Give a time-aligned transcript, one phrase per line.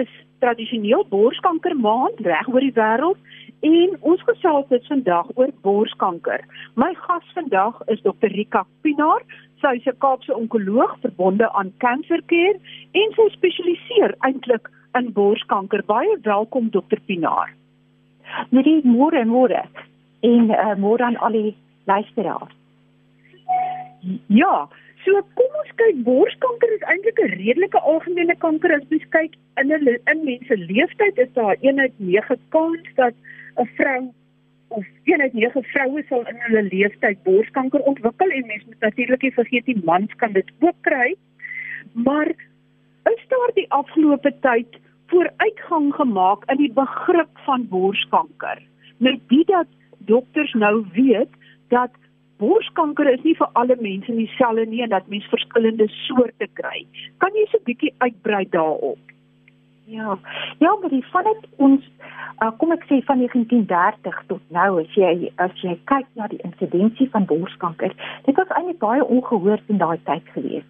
[0.00, 0.10] is
[0.42, 3.18] tradisioneel borskanker maand reg oor die wêreld
[3.68, 6.42] en ons gesels dit vandag oor borskanker.
[6.74, 9.22] My gas vandag is Dr Rika Pinaar.
[9.62, 12.58] Sy is 'n Kaapse onkoloog verbonde aan Cancer Care
[12.92, 15.82] en sy spesialiseer eintlik in borskanker.
[15.86, 17.54] Baie welkom Dr Pinaar.
[18.50, 19.62] Net môre môre
[20.22, 22.54] en uh, môre aan al die luisteraars.
[24.26, 24.68] Ja,
[25.04, 29.72] so kom ons kyk borskanker is eintlik 'n redelike algemene kanker as mens kyk in
[29.72, 33.14] 'n in mense leeftyd is daar een uit 9 kans dat
[33.56, 34.12] 'n vrou
[34.68, 39.22] of een uit 9 vroue sal in hulle leeftyd borskanker ontwikkel en mens moet natuurlik
[39.22, 41.14] nie vergeet die mans kan dit ook kry.
[41.92, 42.28] Maar
[43.12, 48.62] is daar die afgelope tyd vooruitgang gemaak in die begrip van borskanker?
[48.96, 49.66] Met dit dat
[49.98, 51.28] dokters nou weet
[51.68, 51.90] dat
[52.42, 56.84] borskanker is nie vir alle mense dieselfde nie en dat mens verskillende soorte kry.
[57.22, 59.02] Kan jy so 'n bietjie uitbrei daarop?
[59.84, 60.18] Ja.
[60.58, 61.24] Ja, maar die van
[61.56, 61.82] ons
[62.42, 66.40] uh, kom ek sê van 1930 tot nou as jy as jy kyk na die
[66.46, 67.94] insidensie van borskanker,
[68.26, 70.68] dit was eintlik baie ongehoord in daai tyd gewees.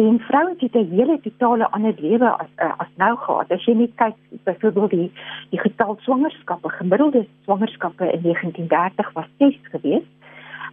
[0.00, 3.52] En vrouens het 'n hele totale ander lewe as uh, as nou gehad.
[3.52, 5.10] As jy net kyk byvoorbeeld die
[5.50, 10.15] die getal swangerskappe, gemiddelde swangerskappe in 1930 was 6 geweest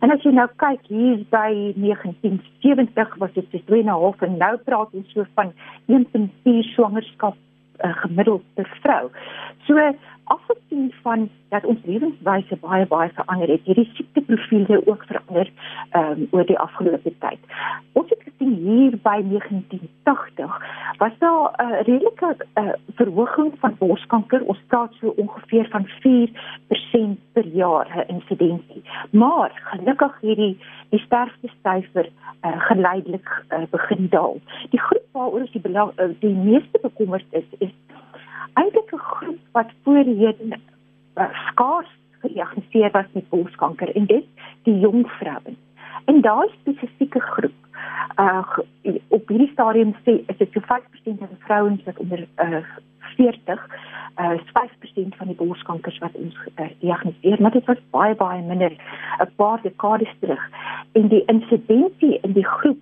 [0.04, 5.14] En as jy nou kyk hier by 1970 was dit 2.5 en nou praat ons
[5.16, 5.54] so van
[5.88, 9.08] 1.4 swangerskap uh, gemiddeld per vrou.
[9.70, 9.80] So
[10.34, 15.52] afgesien van dat ons lewenswyse baie baie verander het, hierdie siekteprofiele ook verander
[15.96, 17.56] um, oor die afgelope tyd.
[18.00, 20.62] Ons het hier by 1980
[20.98, 24.42] was daar 'n uh, redelike uh, verhoging van borskanker.
[24.46, 28.82] Ons praat so ongeveer van 4% per jaar 'n insidensie.
[29.12, 30.58] Maar gelukkig hierdie
[30.90, 32.10] die sterfte syfer
[32.42, 34.40] uh, geleidelik uh, begin daal.
[34.70, 37.74] Die groep waaroor ons die belang, uh, die meeste bekommerd is, is
[38.54, 40.54] eintlik 'n groep wat voorheen
[41.16, 44.26] uh, skaars gediagnoseer was met borskanker en dit
[44.64, 45.60] die jong vrouens.
[46.06, 47.60] En daai spesifieke groep
[48.20, 48.58] uh
[49.08, 52.64] op hierdie stadium sê is dit so 5% van vrouens wat onder uh
[53.16, 53.68] 40
[54.16, 58.72] uh 5% van die borskankers wat ons uh, diagnoseer, maar dit was baie baie minder
[59.20, 60.50] 'n paar dekades terug.
[60.92, 62.80] En die insidensie in die groep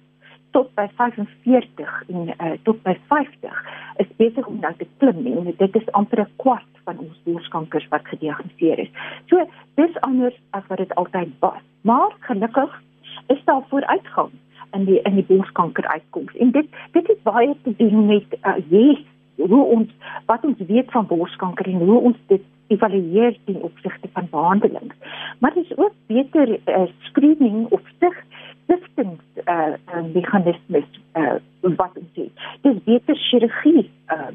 [0.52, 3.64] tot by 45 en uh, tot by 50
[3.96, 7.88] is besig om nou te klim en dit is amper 'n kwart van ons borskankers
[7.88, 8.92] wat gediagnoseer is.
[9.26, 11.62] So dis anders as wat dit altyd was.
[11.82, 12.82] Maar gelukkig
[13.28, 14.32] is daar vooruitgang
[14.72, 16.36] in die in die borskanker uitkoms.
[16.36, 19.04] En dit dit het baie te doen met uh, yes,
[19.36, 19.90] hoe ons
[20.26, 24.96] wat ons weet van borskanker en hoe ons dit evalueer ten opsigte van behandelings.
[25.40, 28.24] Maar dit is ook beter uh, screening of sig
[28.64, 32.30] stigtings uh, uh meganismes uh wat ons sê.
[32.62, 34.32] Dis beter chirurgie uh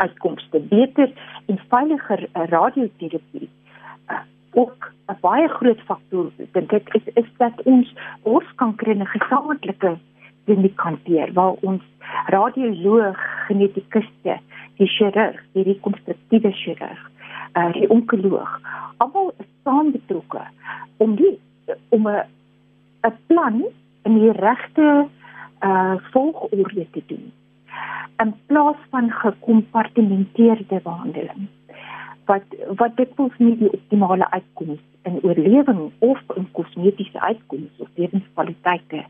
[0.00, 1.12] uitkomste, beter
[1.46, 3.48] en veiliger uh, radioterapie.
[4.08, 4.22] Uh,
[4.52, 9.98] ook 'n baie groot faktor dink ek is is dat ons borskanker in 'n gesamentlike
[10.44, 11.82] kliniek hanteer waar ons
[12.26, 14.38] radioloog, genetikuste,
[14.76, 17.10] die chirurg, die rekonstruktiewe chirurg,
[17.54, 18.60] uh, die onkoloog
[18.96, 19.32] almal
[19.64, 20.42] saam betrokke
[20.96, 21.38] om die
[21.88, 22.24] om 'n
[23.06, 23.64] 'n plan
[24.04, 25.06] in die regte
[25.60, 27.32] uh volgorde te doen
[28.22, 31.48] in plaas van gekompartimenteerde behandeling
[32.30, 37.88] wat wat dit mos nie die optimale uitkoms in oorlewing of in kosmetiese uitkoms of
[37.94, 39.04] lewenskwaliteite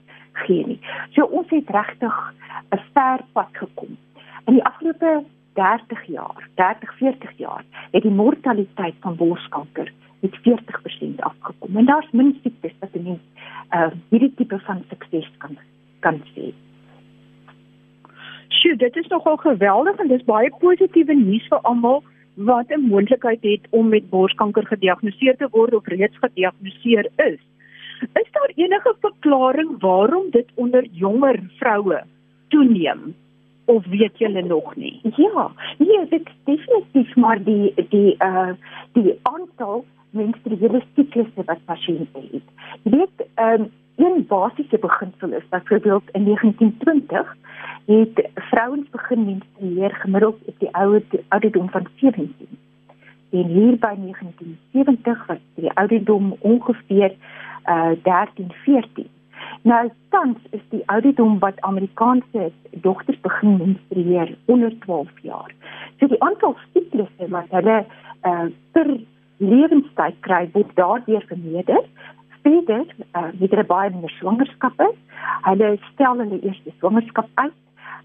[0.44, 0.78] gee nie.
[1.14, 2.16] So ons het regtig
[2.70, 3.96] 'n ver pad gekom.
[4.46, 11.20] In die afgelope 30 jaar, 30 40 jaar, het die mortaliteit van borskanker met 40%
[11.20, 11.76] afgekom.
[11.76, 13.24] En daar's min siektes wat 'n mens
[13.70, 15.58] uh hierdie tipe van sukses kan
[16.00, 16.54] kan sien.
[18.48, 22.02] Sjoe, dit is nogal geweldig en dis baie positiewe nuus vir almal
[22.44, 27.40] wat 'n moontlikheid het om met borskanker gediagnoseer te word of reeds gediagnoseer is.
[28.22, 32.02] Is daar enige verklaring waarom dit onder jonger vroue
[32.48, 33.14] toeneem?
[33.70, 35.00] of weet julle nog nie?
[35.16, 38.52] Ja, nee, dit definitief maar die die uh
[38.92, 42.46] die aantal menstruele siklusse wat pasiënte het.
[42.82, 43.70] Jy weet, um,
[44.00, 47.36] een basiese beginsel is dat byvoorbeeld in 1920
[47.86, 52.48] het vrouens begin menstrueer gemiddeld op die ouer ouderdom van 17.
[53.30, 57.14] En hier by 1970 was die ouderdom ongeveer
[57.66, 59.08] uh 13, 14.
[59.62, 65.54] Nou tans is die ouderdom wat Amerikaanse dogters begin menstrueer onder 12 jaar.
[65.98, 67.84] So die aantal siklusse wat hulle
[68.22, 68.96] uh per
[69.40, 71.84] lewenstyd kry word daardeur vermeerder.
[72.42, 74.86] Verder, uh, met hulle baie minder swangerskappe,
[75.48, 77.56] hulle stel hulle eerste swangerskap uit.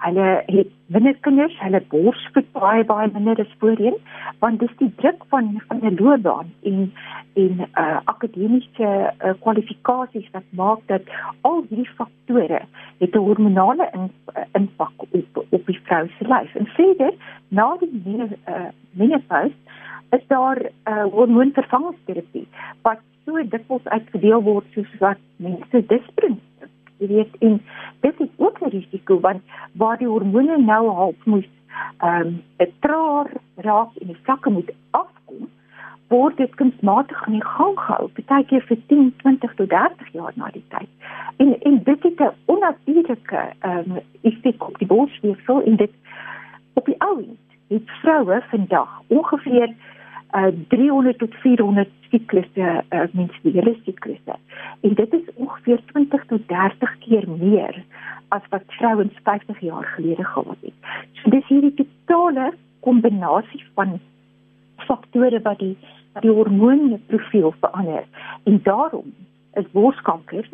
[0.04, 3.96] Hulle het minder kinders, hulle borsvoed baie baie minder as voorheen,
[4.44, 6.92] want dis die druk van van 'n loopbaan en
[7.36, 11.02] en uh akademiese uh, kwalifikasies wat maak dat
[11.42, 12.62] al hierdie faktore
[13.00, 14.12] het 'n hormonale in,
[14.52, 16.56] impak op op die vrou se lyf.
[16.56, 17.14] En verder,
[17.48, 19.65] na die uh menopause
[20.18, 22.48] is daar 'n uh, hormoonvervangingsterapie
[22.82, 26.40] wat so dikwels uitgedeel word soos wat mense disprin.
[26.98, 27.62] Jy weet en
[28.00, 29.42] dit is ook 'n risiko want
[29.72, 31.54] waar die hormone nou half moet
[31.98, 35.50] ehm um, traag raak en die vlakke moet afkom
[36.08, 40.50] word dit kunsmatig aan die gang gehou partykeer vir 10, 20 tot 30 jaar na
[40.52, 40.90] die tyd.
[41.38, 45.92] En en dit het 'n onnatuurlike ehm um, effek op die borsweefsel en dit
[46.74, 49.74] op die ouens het vroue vandag ongeveer
[50.36, 54.36] uh 300 tot 400 siklusse uh menstruele siklusse.
[54.82, 57.84] En dit is ongeveer 20 tot 30 keer meer
[58.28, 60.74] as wat vrouens 50 jaar gelede gehad het.
[61.14, 64.00] So dis hierdie totale kombinasie van
[64.88, 65.78] faktore wat die
[66.24, 68.04] die hormoonprofiel verander.
[68.44, 69.14] En daarom
[69.54, 70.50] is borskanker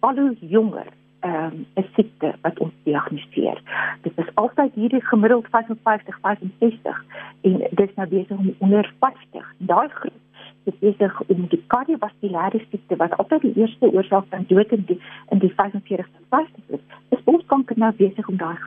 [0.00, 0.86] al hoe jonger
[1.24, 3.62] um, 'n siekte wat ons diagnoseer.
[4.02, 7.04] Dit is altyd hierdie gemiddeld 55, 65
[7.40, 9.54] en dit is nou besig om onder 50.
[9.58, 10.18] Daai groep
[10.64, 15.00] is besig om die kardiovaskulêre siekte wat altyd die eerste oorsaak van dood in die
[15.28, 16.84] in die 45 tot 50 is.
[17.08, 18.58] Is borskanker nou besig om daai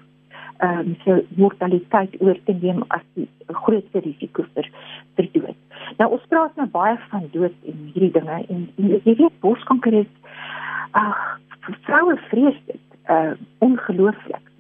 [0.57, 4.69] ehm um, so mortaliteit oor te neem as die grootste risiko vir
[5.15, 5.57] vir dood.
[5.97, 9.93] Nou ons praat nou baie van dood en hierdie dinge en, en jy weet borskanker
[10.03, 10.11] is
[10.91, 11.23] ag
[11.71, 14.51] vroue vrees dit uh ongelooflik.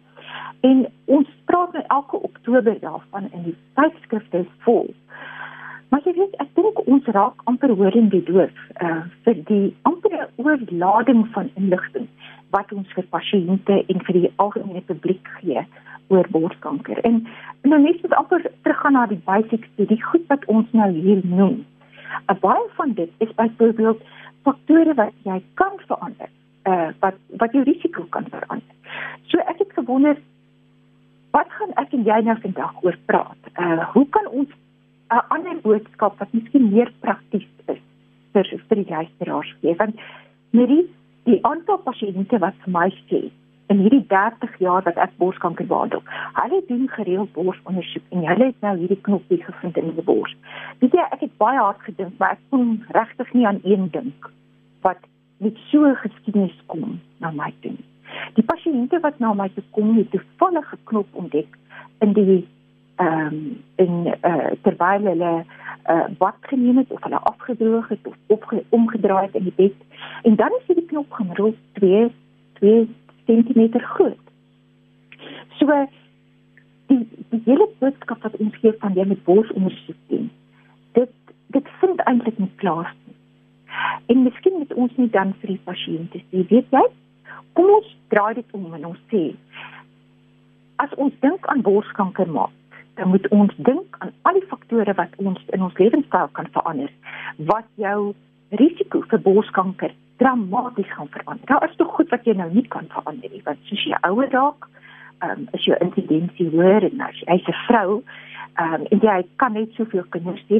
[0.59, 4.93] En ons praat nou elke Oktober daarvan in die tydskrifte vol.
[5.89, 9.75] Maar jy weet, ek dink ons raak amper hoor in die doof uh vir die
[9.89, 12.07] ampere oorlading van inligting
[12.55, 15.65] wat ons vir pasiënte en vir die algemene publiek gee
[16.13, 16.99] oor borskanker.
[17.07, 17.23] En
[17.63, 21.63] nou net so amper teruggaan na die basics, die goed wat ons nou hier noem.
[22.29, 24.01] 'n Baie van dit is byvoorbeeld
[24.43, 26.29] faktore wat jy kan verander
[26.63, 28.75] uh, wat wat jou risiko kan verander.
[29.31, 30.17] So ek het gewonder
[31.33, 33.51] wat gaan ek en jy nou vandag oor praat?
[33.59, 37.81] Uh hoe kan ons 'n uh, ander boodskap wat miskien meer prakties is
[38.33, 39.75] vir vir die luisteraars gee?
[39.75, 39.95] Want
[40.51, 40.85] met die
[41.23, 43.29] die aantal pasiënte wat vir my sê
[43.71, 46.03] in hierdie 30 jaar wat ek borskanker behandel,
[46.39, 50.35] hulle doen gereeld borsondersoek en hulle het nou hierdie knoppie gevind in die bors.
[50.81, 54.29] Weet jy, ek het baie hard gedink, maar ek kon regtig nie aan een dink
[54.83, 54.99] wat
[55.43, 57.75] met so 'n geskiedenis kom na my toe.
[58.33, 61.57] Die pasiënte wat na my toe kom, het toevallig geknop ontdek
[61.99, 62.47] in die
[62.95, 65.45] ehm um, in uh, terwyl hulle
[65.89, 69.73] uh, bad geneem het of hulle afgedroog het of opge, omgedraai het in die bed
[70.21, 72.11] en dan is die knop gemiddeld 2
[72.53, 72.87] 2
[73.25, 74.25] cm groot.
[75.57, 75.87] So
[76.87, 80.29] die die hele boodskap wat ons gee van jy met borsondersoek doen.
[80.91, 81.11] Dit
[81.47, 82.93] dit vind eintlik nie plaas
[84.11, 86.83] En miskien moet ons nie dan vir die pasiënte sê, weet jy,
[87.57, 89.31] kom ons draai dit om en ons sê
[90.83, 92.51] as ons dink aan borskanker maak,
[92.97, 96.91] dan moet ons dink aan al die faktore wat ons in ons lewenstyl kan verander
[97.49, 98.13] wat jou
[98.59, 101.45] risiko vir borskanker dramaties gaan verander.
[101.49, 104.29] Daar is tog goed wat jy nou nie kan verander nie, want soos jy ouer
[104.33, 104.67] raak,
[105.23, 108.03] ehm um, is jou insidensie hoër en as jy 'n vrou
[108.53, 110.59] Ehm um, en jy kan net soveel kinders hê.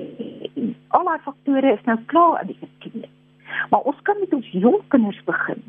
[0.98, 2.83] Al daai faktore is nou klaar in die geskiedenis.
[3.74, 5.64] Maar ons kan met ons jong kinders begin.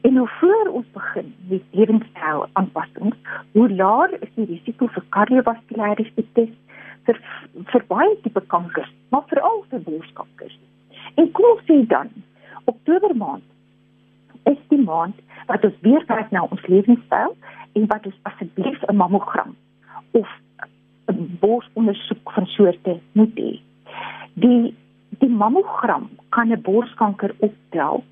[0.00, 3.16] En hoe voor ons begin met lewenstyl aanpassings,
[3.52, 6.52] hoe laer is die risiko vir kardiovaskulêre siektes,
[7.08, 7.18] vir
[7.72, 10.52] vir baie tipe kankers, maar veral vir borskanker.
[11.18, 12.12] En kom ons sê dan,
[12.70, 15.18] Oktober maand is die maand
[15.50, 17.34] wat ons weer kyk na ons lewenstyl
[17.80, 19.56] en wat ons asseblief 'n mammogram
[20.22, 20.28] of
[21.10, 23.58] 'n borsondersoek van soorte moet hê.
[24.34, 24.74] Die
[25.20, 28.04] die mammogram kan 'n borskanker optel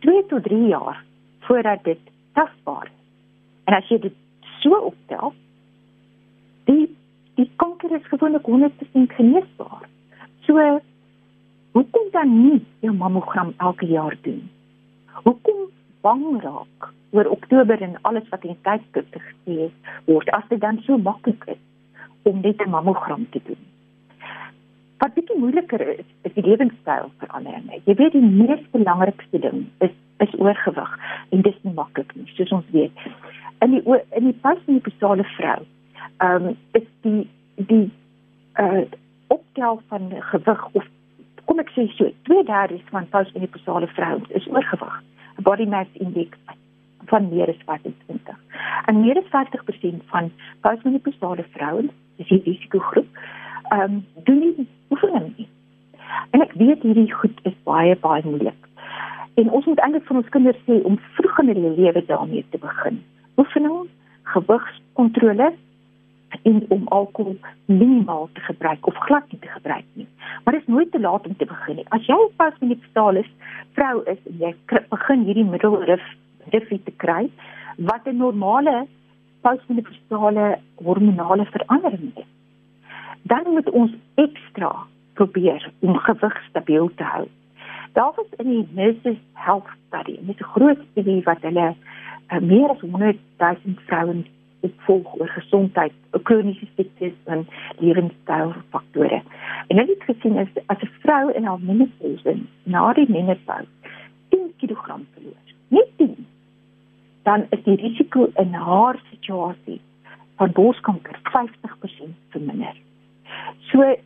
[0.00, 1.04] 2 tot 3 jaar
[1.40, 2.00] voordat dit
[2.32, 3.04] tasbaar is.
[3.64, 4.16] En as jy dit
[4.60, 5.34] so optel,
[6.64, 6.96] die
[7.34, 9.88] die kanker is gewoonlik 100% geneesbaar.
[10.46, 10.80] So
[11.72, 14.50] hoekom dan nie jou mammogram elke jaar doen?
[15.24, 19.70] Hoekom bang raak oor Oktober en alles wat in tydskrifte gesê
[20.04, 21.62] word as dit dan so maklik is?
[22.24, 23.62] om net 'n mammogram te doen.
[25.04, 27.58] Wat bietjie moeiliker is, is die lewenstyl verander.
[27.84, 29.92] Jy weet die mees belangrikste ding is
[30.24, 30.92] is oorgewig
[31.28, 33.02] en dit is nie maklik nie, soos ons weet.
[33.66, 33.82] In die
[34.16, 35.58] in die postmenopausale vrou,
[36.24, 37.26] ehm um, is die
[37.72, 37.90] die
[38.64, 38.86] uh
[39.36, 40.88] optel van gewig of
[41.44, 44.98] kom ek sê so, 2/3 van postmenopausale vrouens is oorgewig.
[45.50, 46.40] Body mass index
[47.12, 48.40] van meer as 25.
[48.86, 53.24] En meer as 50% van postmenopausale vrouens, dis die risikogroep,
[53.74, 55.48] ehm um, doen nie oefening nie.
[56.30, 58.70] En ek weet hierdie goed is baie baie moeilik.
[59.40, 62.58] En ons moet eintlik vir ons kinders sê om vroeg in hulle lewe daarmee te
[62.62, 63.00] begin.
[63.42, 63.86] Oefening,
[64.34, 65.52] gewigskontrole
[66.42, 70.06] en om alkohol minimaal te gebruik of glad nie te gebruik nie.
[70.44, 71.86] Maar dit is nooit te laat om te begin nie.
[71.88, 73.30] As jy pas met die stalis
[73.78, 74.54] vrou is jy
[74.90, 76.04] begin hierdie middelrif
[76.54, 77.30] difie te kry
[77.90, 78.86] wat 'n normale
[79.42, 82.30] postmenopause hormonale verandering is.
[83.26, 87.26] Dan moet ons ekstra probeer om gewig stabiel te hou.
[87.92, 91.74] Daar was in die Nurses Health Study, 'n groot studie wat hulle
[92.32, 94.26] uh, meer as 100 000 vrouens
[94.60, 97.46] opvolg oor gesondheid, kroniese siektes en
[97.78, 99.22] lewenstylfaktore.
[99.66, 103.68] En hulle het gesien is as 'n vrou in haar menopause na die menopause
[104.28, 106.26] 10 kg verloor, net 10,
[107.22, 109.80] dan is die risiko in haar situasie
[110.36, 112.76] van borskanker 50% verminder.
[113.70, 113.96] So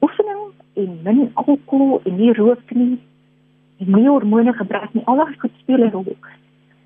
[0.00, 2.98] oefening en min alkohol en nie rook nie
[3.78, 6.16] en nie hormone gebruik nie, al daai goed speel 'n rol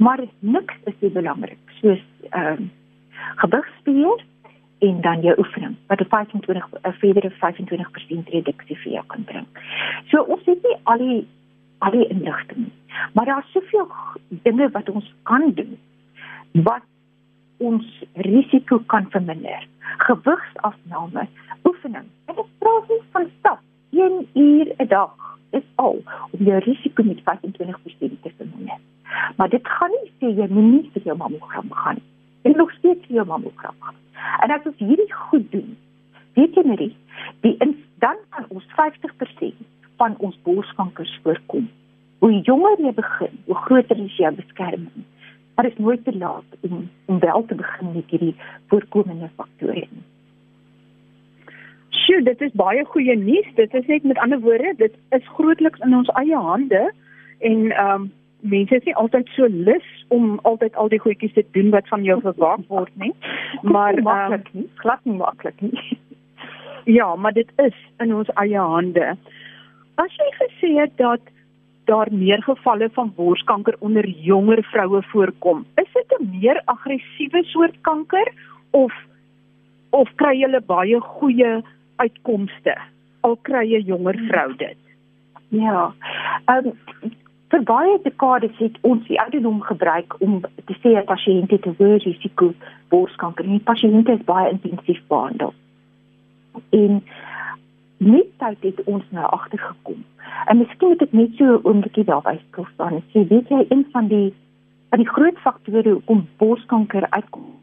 [0.03, 2.71] maar niks is so belangrik soos ehm um,
[3.43, 4.25] gewigsbeheer
[4.79, 9.47] en dan jou oefening wat 'n 25 'n verdere 25% reduksie vir jou kan bring.
[10.11, 11.27] So ons het nie al die
[11.79, 12.73] al die inligting nie,
[13.13, 13.89] maar daar is soveel
[14.29, 15.79] dinge wat ons kan doen
[16.53, 16.83] wat
[17.59, 19.67] ons risiko kan verminder.
[20.07, 21.27] Gewigsafname,
[21.65, 22.09] oefening.
[22.27, 27.03] En dit praat nie van stap 1 uur 'n dag is al om jou risiko
[27.03, 28.79] met 25% te verminder.
[29.37, 32.09] Maar dit gaan nie sê jy moet nie vir jou mammogram gaan nie.
[32.43, 33.95] Jy nog steeds vir jou mammogram gaan.
[34.43, 35.77] En as ons hierdie goed doen,
[36.35, 36.97] weet jy net,
[37.41, 39.55] die in, dan kan ons 50%
[39.97, 41.69] van ons borskankers voorkom.
[42.19, 45.05] Hoe jonger jy begin, hoe groter is jou beskerming.
[45.55, 48.35] Maar dit is nooit te laat om om wel te begin met hierdie
[48.67, 49.89] voorkomende faktore.
[51.89, 53.55] Sjoe, dit is baie goeie nuus.
[53.55, 56.93] Dit is net met ander woorde, dit is grootliks in ons eie hande
[57.39, 58.11] en ehm um,
[58.43, 62.03] mense is nie altyd so lus om altyd al die goedjies te doen wat van
[62.03, 63.13] jou verwag word nie.
[63.63, 65.99] Maar maklik um, nie, glad nie maklik nie.
[66.85, 69.13] Ja, maar dit is in ons eie hande.
[70.03, 71.32] As jy gesê het dat
[71.93, 77.77] daar meer gevalle van borskanker onder jonger vroue voorkom, is dit 'n meer aggressiewe soort
[77.81, 78.33] kanker
[78.71, 78.93] of
[79.91, 81.63] of kry jy baie goeie
[81.97, 82.75] uitkomste
[83.21, 84.79] al kry jy jonger vrou dit?
[85.49, 85.93] Ja.
[86.47, 87.13] Ehm um,
[87.53, 91.99] vir baie dekades het ons die ouderdom gebruik om te sê dat pasiënte te hoë
[92.05, 92.55] risiko
[92.89, 95.53] borskanker en pasiënte is baie intensief behandel.
[96.71, 97.03] En
[98.05, 100.05] net tyd het ons nou agtergekom.
[100.47, 103.03] En miskien het dit net so 'n oombliekie daarby gestaan.
[103.13, 104.35] Sê weet jy een van die
[104.91, 107.63] van die groot faktore hoekom borskanker uitkom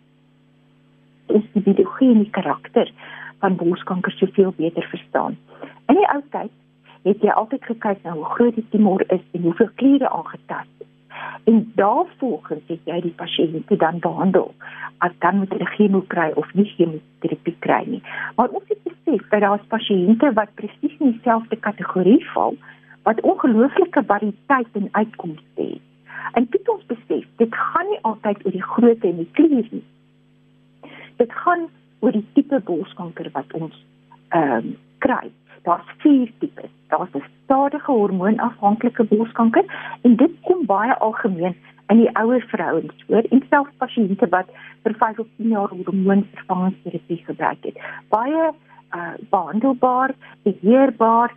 [1.27, 2.91] is die biologiese karakter
[3.39, 5.38] van borskanker soveel beter verstaan.
[5.88, 6.51] In die ou tyd
[7.03, 10.88] het jy altyd gekyk na hoe groot die tumor is en hoeveel kliere aangetast is.
[11.43, 14.53] En daarvolgens het jy die pasiënte dan behandel.
[14.97, 18.01] As dan moet hulle chemo kry of nie chemoterapie kry nie.
[18.35, 22.57] Maar ons het besef dat daar pasiënte wat presies in dieselfde kategorie val
[23.07, 25.85] wat ongelooflike variëteit in uitkomste het.
[26.33, 29.85] En dit ons besef, dit gaan nie altyd oor die grootte en die klier nie.
[31.17, 33.85] Dit gaan oor die tipe borskanker wat ons
[34.29, 35.31] ehm um, kry
[35.63, 36.71] daar's vier tipes.
[36.87, 39.65] Daar's 'n stadige hormoonafhanklike borskanker
[40.01, 41.55] en dit kom baie algemeen
[41.87, 44.49] in die ouer vrouens voor en selfs pasiënte wat
[44.83, 47.77] vir 5 of 10 jaar hormoonvervangingsterapie gebruik het.
[48.09, 48.51] Baie
[48.95, 50.13] uh, behandelbaar,
[50.43, 51.33] beheerbaar,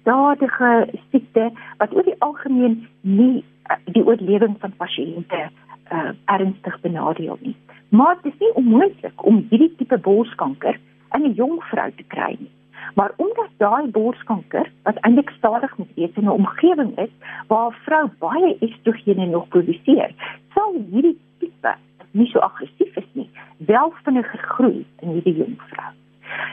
[0.00, 5.48] stadige siekte wat oor die algemeen nie uh, die oorlewing van pasiënte
[5.92, 7.56] uh, ernstig benadeel nie.
[7.88, 10.78] Maar dit is nie onmoontlik om hierdie tipe borskanker
[11.14, 12.55] in 'n jong vrou te kry nie.
[12.94, 17.12] Maar omdat daai borskanker wat eintlik stadig moet wees in 'n omgewing is
[17.46, 20.10] waar 'n vrou baie estrogene nog produseer,
[20.54, 21.74] sal hierdie tipe
[22.10, 25.92] nie so aggressief is nie, wel vinniger groei in hierdie jong vrou.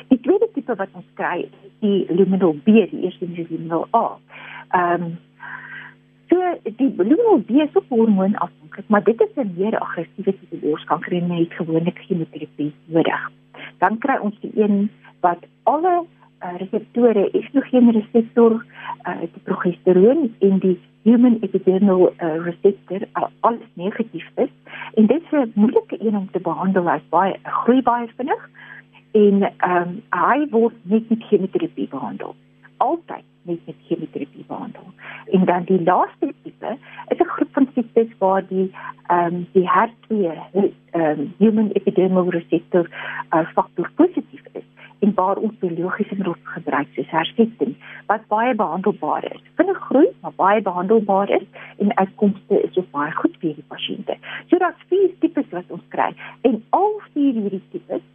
[0.08, 3.88] Die tweede tipe wat ons kry, is die luminal B, die eerste is die luminal
[3.96, 4.18] A.
[4.70, 5.18] Ehm um,
[6.30, 11.14] so die luminal B is ook hormoonafhanklik, maar dit is 'n meer aggressiewe tipe borskanker
[11.14, 13.32] en het gewoonlik chemoterapie nodig.
[13.84, 14.88] Dan kry ons die een
[15.26, 18.60] wat alle uh, reseptore, estrogeen reseptor,
[19.08, 24.52] uh, die progesteroon en die human epidermal uh, receptor uh, alles negatief is.
[24.94, 28.50] En dit is 'n moeilike een om te behandel as baie groei baie vinnig
[29.12, 32.36] en ehm um, hy word net met chemoterapie behandel.
[32.78, 34.88] Altyd net met chemioterapie behandel.
[35.32, 38.72] En dan die laaste tipe is 'n groep van siektes waar die
[39.08, 40.70] ehm um, die HER2 ehm
[41.02, 42.90] um, human epidermal receptor
[43.36, 44.68] uh, faktor positief is
[45.00, 49.42] en waar ons biologiese middels gebruik soos hersetting wat baie behandelbaar is.
[49.56, 51.48] Vinnig groei, maar baie behandelbaar is
[51.78, 54.18] en uitkomste is ook baie goed vir die pasiënte.
[54.48, 58.06] So daar's vier tipes wat ons kry en al vier hierdie tipes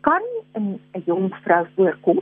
[0.00, 2.20] kan in 'n jong vrou voorkom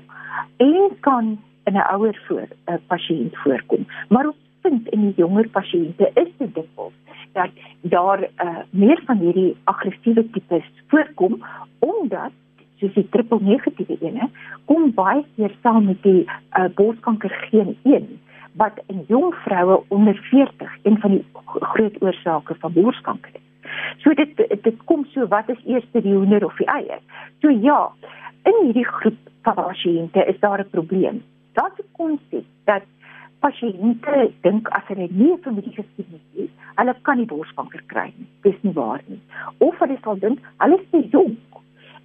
[0.56, 1.38] en kan
[1.70, 3.86] in 'n ouer voor 'n pasiënt voorkom.
[4.08, 6.96] Maar ons vind in die jonger pasiënte is dit dikwels
[7.32, 7.50] dat
[7.80, 11.44] daar uh, meer van hierdie aggressiewe tipes voorkom
[11.78, 12.32] omdat
[12.80, 14.28] soos die triple negatiewe ene
[14.64, 18.08] kom baie keer saam met die uh, borskanker geen 1
[18.62, 23.46] wat in jong vroue onder 40 een van die groot oorsake van borskanker is.
[24.02, 26.98] So dit dit kom so wat is eers die hoender of die eier?
[27.40, 27.90] So ja,
[28.42, 31.22] in hierdie groep van pasiënte is daar 'n probleem.
[31.52, 32.82] Daar's 'n konsep dat
[33.40, 38.28] pasiënte dink as hulle nie 'n familiegeskiedenis het, hulle kan nie borskanker kry nie.
[38.42, 39.20] Dis nie waar nie.
[39.58, 41.38] Of hulle sal dink hulle is jonk.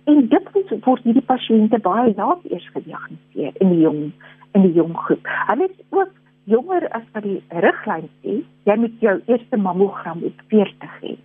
[0.05, 0.47] En dit
[0.85, 4.11] word hierdie pasiënte baie laat eers gediagnoseer in die jong
[4.53, 5.27] in die jong groep.
[5.47, 6.11] Hulle is ook
[6.43, 11.15] jonger as wat die riglyn sê, jy moet jou eerste mammogram op 40 hê.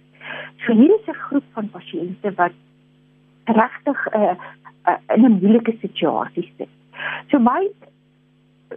[0.64, 2.52] So hier is 'n groep van pasiënte wat
[3.44, 4.34] regtig 'n uh,
[4.88, 6.68] uh, in 'n moeilike situasie sit.
[7.30, 7.70] So my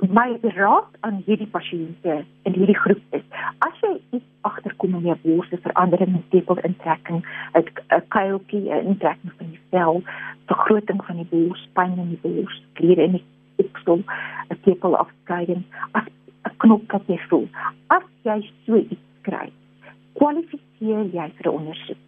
[0.02, 3.24] my raad aan hierdie pasiënte in hierdie groep is:
[3.66, 7.22] as jy iets agterkom in jou bors, 'n verandering in tepelintrekking,
[7.54, 10.04] 'n kuiltjie, 'n intrekking van die vel,
[10.46, 14.04] vergroting van die bors, pyn in die bors, kliere in die oksel,
[14.50, 16.06] 'n tepelafskeiding, as
[16.46, 17.48] 'n knop wat jy voel,
[17.88, 19.52] as jy so iets kry,
[20.14, 22.08] kwalifiseer jy vir 'n ondersoek.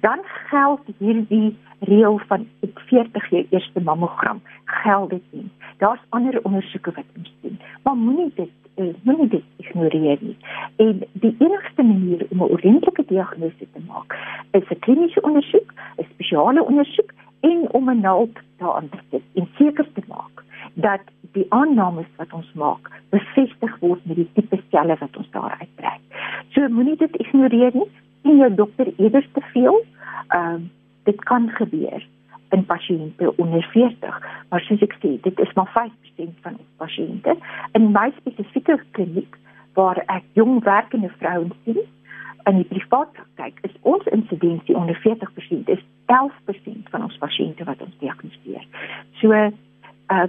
[0.00, 0.20] Dan
[0.50, 5.50] geld hierdie reël van op 40 jou eerste mammogram geld dit nie.
[5.76, 7.60] Daar's ander ondersoeke wat ons doen.
[7.82, 10.36] Maar moenie dit uh, moenie dit ignoreer nie.
[10.76, 14.18] En die enigste manier om 'n ordentlike diagnose te maak
[14.50, 19.48] is 'n kliniese ondersoek, 'n spesiale ondersoek en om 'n naald daaraan te sit en
[19.56, 20.44] seker te maak
[20.74, 21.00] dat
[21.32, 26.00] die aannames wat ons maak bevestig word met die tipe selle wat ons daar uittrek.
[26.48, 27.90] So moenie dit ignoreer nie.
[28.22, 29.84] Sien jou dokter eers te veel.
[30.28, 30.60] Ehm uh,
[31.08, 32.04] dit kan gebeur
[32.56, 34.18] in pasiënte onder 40,
[34.48, 37.36] maar soos ek sê, dit is maar 5% van ons pasiënte.
[37.76, 39.36] In my spesifieke kliniek
[39.76, 41.80] waar ek jong werkende vrouens sien,
[42.48, 47.82] in die privaat praktyk, is ons insidensie onder 40% is 11% van ons pasiënte wat
[47.84, 48.64] ons diagnoseer.
[49.20, 50.28] So uh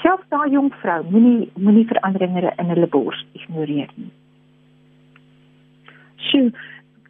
[0.00, 4.08] selfs daai jong vrou moenie moenie veranderinge in hulle bors ignoreer nie.
[6.30, 6.48] Sjoe,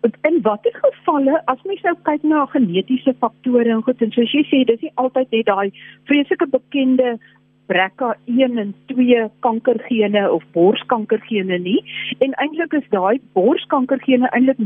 [0.03, 4.43] in watter gevalle as mens nou kyk na genetiese faktore en goed en soos jy
[4.51, 5.71] sê dis nie altyd net daai
[6.11, 7.17] vreeslike bekende
[7.71, 11.81] BRCA1 en 2 kankergene of borskankergene nie
[12.27, 14.63] en eintlik is daai borskankergene eintlik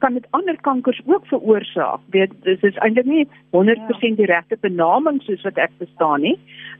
[0.00, 2.00] kan dit ander kankers ook veroorsaak.
[2.14, 6.38] Dit dis is eintlik nie 100% die regte benaming soos wat ek verstaan nie.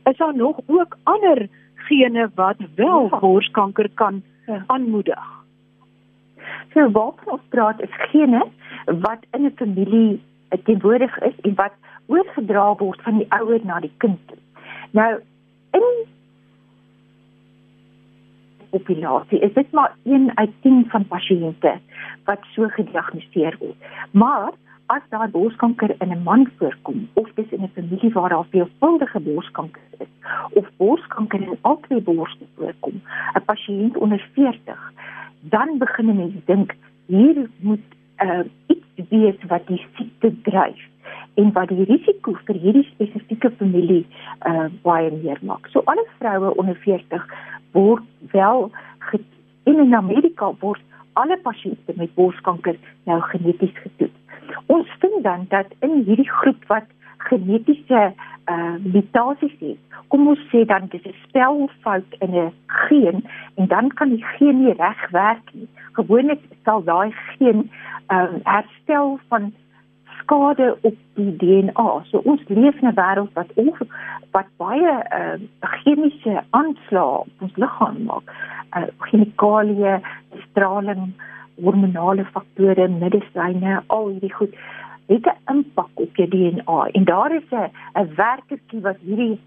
[0.08, 1.46] Is daar nog ook ander
[1.88, 3.20] gene wat wel ja.
[3.20, 4.64] borskanker kan ja.
[4.66, 5.39] aanmoedig?
[6.74, 8.42] So wat ons praat is gene
[8.84, 10.20] wat in 'n familie
[10.64, 11.72] teenwoordig is en wat
[12.06, 14.32] oorgedra word van die ouer na die kind.
[14.90, 15.20] Nou
[15.70, 15.86] in
[18.70, 21.78] populasie is dit maar 1 uit 10 van pasiënte
[22.24, 23.78] wat so gediagnoseer word.
[24.10, 24.50] Maar
[24.90, 29.20] as daar borskanker in 'n man voorkom of dis in 'n familie waar daar veelvuldige
[29.20, 30.12] borskanker is
[30.52, 33.02] of borskanker in al twee borste voorkom,
[33.34, 34.89] 'n pasiënt onder 40
[35.50, 36.74] dan begin mense dink
[37.06, 37.86] hier moet
[38.22, 40.86] uh, iets wees wat die siekte dryf
[41.34, 44.04] en wat die risiko vir hierdie spesifieke familie
[44.46, 45.66] uh, baie meer maak.
[45.72, 47.26] So alle vroue onder 40
[47.72, 48.70] word wel
[49.64, 50.82] in in Amerika word
[51.12, 54.18] alle pasiënte met borskanker nou geneties getoets.
[54.66, 56.88] Ons vind dan dat in hierdie groep wat
[57.30, 58.12] genetiese
[58.50, 59.89] uh mutasies het.
[60.10, 64.64] Kom ons sê dan dis 'n spelfout in 'n geen en dan kan die geen
[64.64, 65.68] nie reg werk nie.
[65.92, 67.70] Gewoonlik sal daai geen
[68.08, 69.52] uh herstel van
[70.18, 72.02] skade op die DNA.
[72.10, 73.78] So ons leef in 'n wêreld wat ons
[74.30, 78.26] wat baie uh chemiese aanslae op ons liggaam maak.
[78.76, 80.00] Uh chemikalieë,
[80.50, 81.12] straling,
[81.62, 84.54] hormonale faktore, medisyne, al hierdie goed
[85.06, 89.40] het 'n impak op jou DNA en daar is 'n werkertjie wat hierdie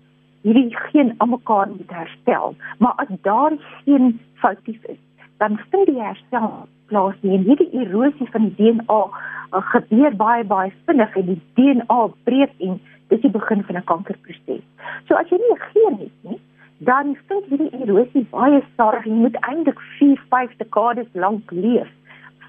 [0.43, 5.01] hierdie geen almekaar moet herstel maar as daar geen foutief is
[5.43, 6.49] dan vind die herstel
[6.91, 11.41] plaas nie en hierdie erosie van die DNA uh, gebeur baie baie vinnig en die
[11.59, 12.79] DNA breek en
[13.11, 14.65] dis die begin van 'n kankerproses
[15.07, 16.41] so as jy nie 'n geen het nie
[16.83, 19.05] dan vind hierdie erosie baie stadig.
[19.05, 21.89] Jy moet eintlik 4, 5 dekades lank leef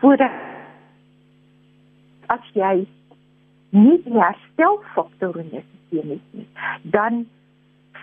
[0.01, 0.31] voordat
[2.33, 2.87] as jy
[3.71, 6.47] nie die herstelfaktor in jou stelsel het nie,
[6.83, 7.25] dan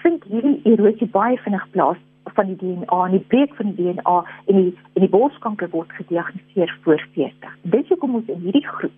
[0.03, 1.97] vind hierdie erosie baie vinnig plaas
[2.35, 5.91] van die DNA en die breek van die DNA en die en die borskanker word
[5.97, 7.57] gediagnoseer voor 40.
[7.75, 8.97] Dis hoekom ons in hierdie groep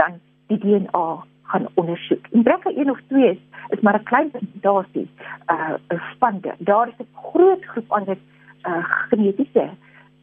[0.00, 1.06] dan die DNA
[1.52, 2.26] gaan ondersoek.
[2.32, 5.08] En brekke 1 of 2 is, is maar 'n klein persentasie
[5.50, 6.54] uh spande.
[6.58, 8.18] Daar is 'n groot groep ander
[8.66, 9.70] uh genetiese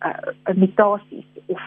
[0.03, 1.61] uh mutasies of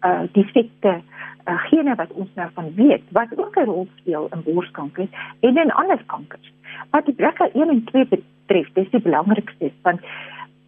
[0.00, 1.00] uh defekte
[1.46, 5.08] uh, gene wat ons nou van weet wat ook 'n rol speel in borskanker
[5.40, 6.52] en in ander kankers.
[6.90, 10.00] Wat die brekke 1 en 2 betref, dis die belangrikste want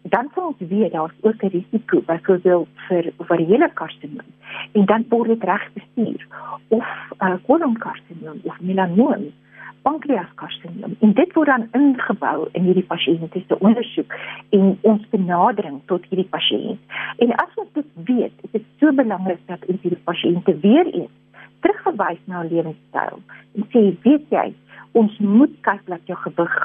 [0.03, 4.31] dan sal ons weet daar's ook 'n risiko byvoorbeeld vir ovariële karsinoom
[4.71, 6.27] en dan word dit reg bestuur
[6.67, 6.85] of
[7.19, 9.31] uh, kolonkarsinoom of melanoom
[9.87, 14.15] pankreaskarsinoom en dit word dan ingebou in hierdie pasiënte se ondersoek
[14.57, 16.79] en ons benadering tot hierdie pasiënt.
[17.23, 21.41] En as ons dit weet, is dit so belangrik dat ons hierdie pasiënte weer eens
[21.63, 23.19] terugverwys na lewenstyl
[23.55, 24.47] en sê weet jy,
[24.99, 26.57] ons moet kyk dat jou gewig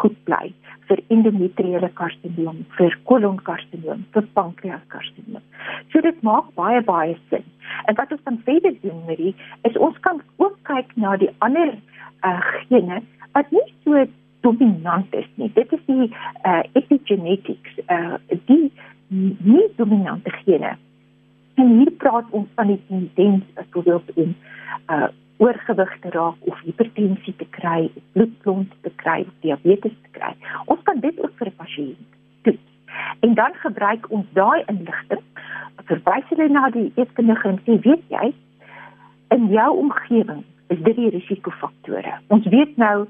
[0.00, 0.52] goed bly
[0.88, 5.44] vir endometriale karsinoom, vir kolonkarsinoom, vir pankreaskarsinoom.
[5.92, 7.44] So dit maak baie baie sin.
[7.88, 9.34] En wat ons dan verder doen met die
[9.68, 11.74] is ons kan ook kyk na die ander
[12.24, 14.04] uh, gene wat nie so
[14.40, 15.50] dominant is nie.
[15.54, 16.08] Dit is die
[16.44, 18.72] uh, epigenetics, uh, die
[19.08, 20.76] nie dominante gene.
[21.60, 24.36] En hier praat ons van die tendens byvoorbeeld in
[24.88, 25.08] uh
[25.42, 30.30] oorgewig te raak of hipertensie te kry, bloedklont te kry, diabetes te kry.
[30.70, 32.10] Ons kan dit ook vir 'n pasiënt
[32.42, 32.58] doen.
[33.20, 35.24] En dan gebruik ons daai inligting
[35.88, 38.32] verwys hulle na die eetkundige en sê weet jy
[39.34, 42.14] in jou omgewing is dit die risikofaktore.
[42.34, 43.06] Ons weet nou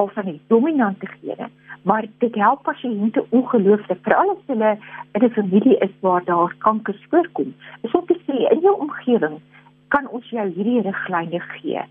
[0.00, 1.48] al van die dominante gene,
[1.82, 4.76] maar dit help pasiënte ongelooflik veral as hulle
[5.12, 7.54] in 'n familie is waar daar kanker voorkom.
[7.82, 9.40] Is om te sê in jou omgewing
[9.88, 11.82] kan ons jou hierdie riglyne gee.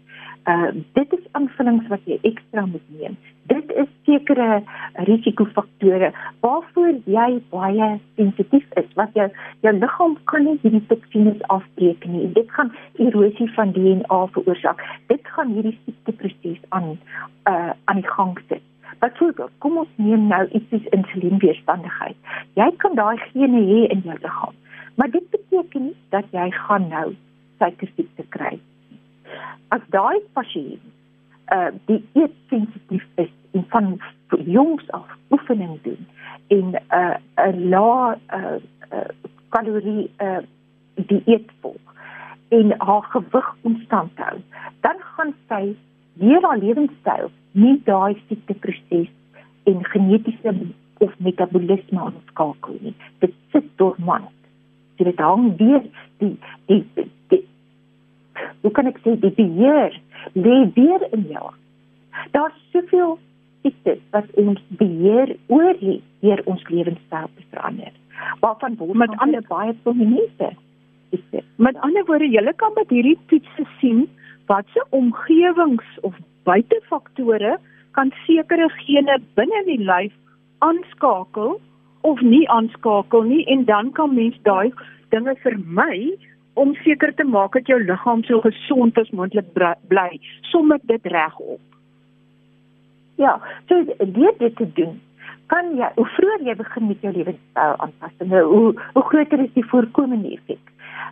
[0.46, 3.16] Uh dit is aanvullings wat jy ekstra moet neem.
[3.48, 4.64] Dit is sekere
[5.08, 6.10] risikofaktore
[6.44, 8.90] waarvoor jy baie sensitief is.
[9.00, 9.30] Wat jou
[9.64, 12.28] jou liggaam kan nie hierdie toksines afbreek nie.
[12.36, 12.74] Dit gaan
[13.06, 14.84] erosie van DNA veroorsaak.
[15.08, 16.98] Dit gaan hierdie siekteproses aan
[17.48, 18.64] uh aan die gang sit.
[19.00, 22.20] Byvoorbeeld, kom ons neem nou iets soos insulienweerstandigheid.
[22.60, 24.60] Jy kan daai gene hê in jou liggaam.
[24.96, 27.08] Maar dit beteken nie dat jy gaan nou
[27.60, 28.60] suikersiekte kry.
[29.68, 30.92] As daai pasiënt
[31.54, 34.00] uh die eet sensitief is en van
[34.46, 36.08] jongs af oefening doen
[36.48, 37.16] en uh,
[37.48, 38.58] 'n lae uh,
[38.92, 39.10] uh
[39.50, 40.42] kalorie uh
[40.96, 41.94] dieet volg
[42.48, 44.38] en haar gewig konstant hou,
[44.82, 45.76] dan gaan sy
[46.22, 49.10] deur haar lewenstyl nie daai siekteproses
[49.64, 50.54] en genetiese
[50.98, 52.96] of metabolisme aanskakel nie.
[53.20, 54.30] Dit sit dormant.
[54.96, 55.82] Dit hang weer
[56.18, 57.10] die die, die
[58.62, 59.96] hoe kan ek sê die beheer
[60.34, 61.52] lê weer in jou.
[62.32, 63.18] Daar's soveel
[63.62, 67.94] siektes wat ons beheer oor het deur ons lewenstyl te verander.
[68.42, 70.54] Waarvan word met ander baie prominente.
[71.62, 74.08] Met ander woorde, jy kan met hierdie toetse sien
[74.48, 77.58] wat se omgewings of buitefaktore
[77.92, 80.14] kan sekere gene binne in die lyf
[80.66, 81.60] aanskakel
[82.02, 84.74] of nie aanskakel nie en dan kan mens daai
[85.14, 86.16] dinge vermy
[86.54, 90.10] om seker te maak dat jou liggaam so gesond as moontlik bly,
[90.52, 91.62] som ek dit reg op.
[93.22, 93.40] Ja,
[93.70, 95.02] so dit dit te doen.
[95.52, 99.66] Kan jy hoe vroeër jy begin met jou lewenstyl aanpassing, hoe hoe groter is die
[99.66, 100.72] voorkomende effek.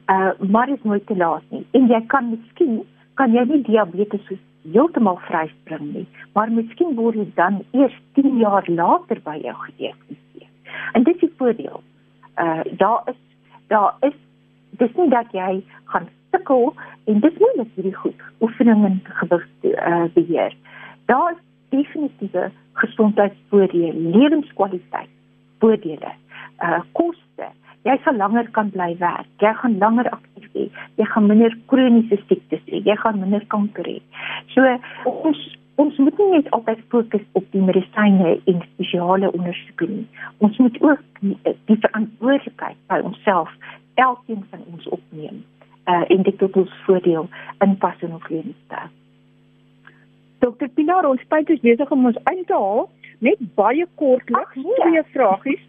[0.10, 1.66] Uh maar dit is nooit te laat nie.
[1.78, 2.82] En jy kan miskien
[3.20, 4.38] kan jy nie diabetes so
[4.72, 10.50] heeltemal vryspring nie, maar miskien word dit dan eers 10 jaar later by jou gediagnoseer.
[10.94, 11.84] En dit is die voordeel.
[12.38, 13.20] Uh daar is
[13.68, 14.18] daar is
[14.82, 15.62] dis nie dat jy
[15.94, 16.72] gaan sukkel
[17.12, 20.56] en dis nie net hierdie goed oefening en gewig uh, beheer.
[21.12, 21.42] Daar is
[21.72, 22.50] definitiewe
[22.82, 25.12] gesondheidsvoordele, lewenskwaliteit
[25.60, 26.14] voordele,
[26.64, 27.50] uh koste.
[27.86, 29.30] Jy sal langer kan bly werk.
[29.42, 30.84] Jy gaan langer aktief wees.
[31.02, 32.82] Jy gaan minder kroniese siektes hê.
[32.86, 33.98] Jy gaan minder kanker hê.
[34.54, 34.78] So
[35.26, 35.42] ons
[35.82, 40.04] ons moet nie net altyd fokus op die medisyne en spesiale ondersoeke nie.
[40.46, 41.38] Ons moet ook die,
[41.72, 43.50] die verantwoordelikheid by onsself
[43.94, 45.44] elkeen van ons opneem
[45.90, 47.30] uh en dit tot ons voordeel
[47.66, 48.90] inpas in ons lewenstyl.
[50.42, 50.70] Dr.
[50.74, 52.90] Pinar, ons tyd is besig om ons uit te haal.
[53.20, 54.78] Net baie kortliks nee.
[54.82, 55.66] twee vragies.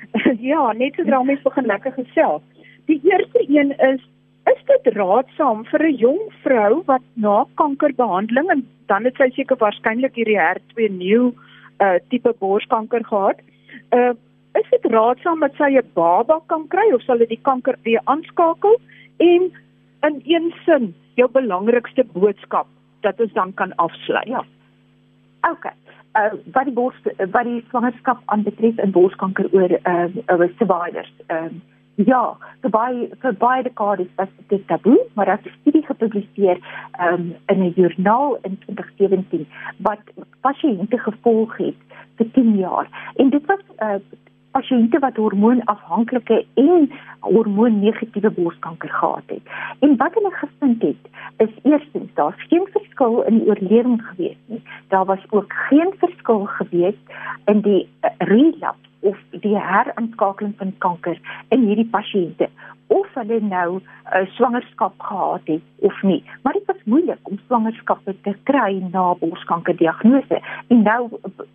[0.50, 2.42] ja, net sodra mens begin lekker gesels.
[2.90, 4.02] Die eerste een is
[4.46, 9.58] is dit raadsaam vir 'n jong vrou wat na kankerbehandeling en dan het sy seker
[9.58, 11.34] waarskynlik hierdie HER2 nuwe
[11.82, 13.42] uh tipe borskanker gehad
[13.90, 14.14] Uh
[14.60, 18.00] is dit raadsaam dat sy 'n baba kan kry of sal dit die kanker weer
[18.04, 18.80] aanskakel?
[19.16, 19.50] En
[20.02, 22.66] in een sin, jou belangrikste boodskap
[23.00, 24.28] dat ons dan kan afsluit.
[24.28, 24.44] Ja.
[25.50, 25.64] OK.
[26.18, 31.12] Uh wat die bors wat die swangerskap aanbetref in borskanker oor uh, uh survivors.
[31.26, 31.60] Ehm uh,
[32.04, 36.58] ja, vir baie vir baie dekades was dit taboe, maar daar is 'n studie gepubliseer
[37.00, 40.00] um, in 'n joernaal in 2017 wat
[40.40, 41.80] pasiënte gevolg het
[42.16, 42.88] vir 10 jaar.
[43.16, 43.94] En dit was uh,
[44.56, 46.88] pasiënte wat hormoonafhanklike en
[47.26, 49.54] hormoonnegatiewe borskanker gehad het.
[49.84, 51.12] En wat hulle gevind het,
[51.44, 54.62] is eerstens daar's geen verskil in die oorlewing gewees nie.
[54.88, 56.98] Daar was ook geen verskil gewees
[57.44, 62.48] in die uh, relapse of die heraanskakeling van kanker in hierdie pasiënte
[62.86, 63.82] of hulle nou 'n
[64.14, 66.24] uh, swangerskap gehad het of nie.
[66.42, 70.40] Maar dit was moeilik om swangerskappe te kry na borskankerdiagnose.
[70.68, 71.08] En nou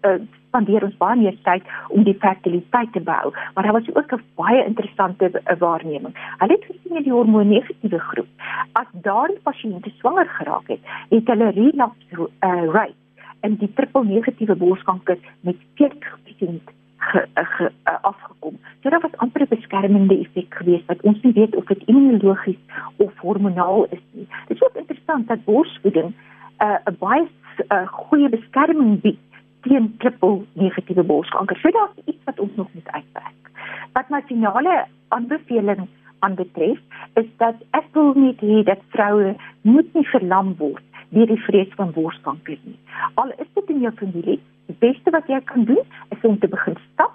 [0.06, 4.12] uh, spandeer ons baie meer tyd om die fertiliteit te bou, maar daar was ook
[4.14, 6.14] 'n baie interessante uh, waarneming.
[6.38, 8.30] Hulle het gesien in die hormoonnegatiewe groep,
[8.72, 13.00] as daardie pasiënte swanger geraak het, het hulle relapse uh, rate
[13.40, 18.60] en die triple negatiewe borskanker met 40% ge, ge, uh, afgekom.
[18.82, 22.62] So daar was amper 'n beskermende effek geweest wat ons nie weet of dit immunologies
[22.96, 24.28] of hormonaal is nie.
[24.48, 26.14] Dit is ook interessant dat borsvoeding
[26.60, 27.28] uh, 'n uh, baie
[27.68, 29.20] uh, goeie beskerming bied
[29.62, 31.58] teen triple negatiewe borskanker.
[31.58, 33.52] So daar is iets wat ons nog moet uitwerk.
[33.94, 35.88] Wat my finale aanbeveling
[36.20, 36.80] aanbetref,
[37.14, 41.74] is dat ek wil net hê dat vroue moet nie verlam word deur die vrees
[41.76, 42.80] van borskanker nie.
[43.14, 44.40] Al is dit in jou familie,
[44.80, 47.14] beste wat jy kan doen is om te begin stap,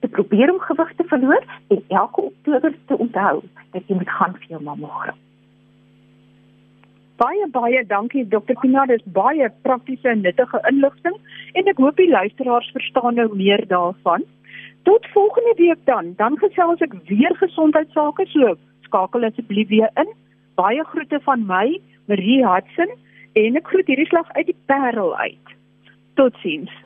[0.00, 3.42] te probeer om gewig te verloor en elke Oktober te onthou
[3.72, 5.18] dat jy moet gaan vir jou mammogram.
[7.16, 8.58] Baie baie dankie Dr.
[8.60, 11.16] Pina, dis baie praktiese en nuttige inligting
[11.56, 14.26] en ek hoop die luisteraars verstaan nou meer daarvan.
[14.84, 20.12] Tot volgende week dan, dan gesels ek weer gesondheidsake, so skakel asseblief weer in.
[20.60, 22.92] Baie groete van my, Marie Hudson
[23.36, 25.56] en ek groet hierdie slag uit die Parel uit.
[26.20, 26.85] Totsiens.